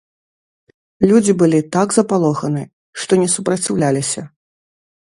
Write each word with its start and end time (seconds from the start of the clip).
Людзі 1.11 1.33
былі 1.43 1.59
так 1.75 1.87
запалоханы, 1.99 2.63
што 3.03 3.21
не 3.21 3.31
супраціўляліся. 3.39 4.31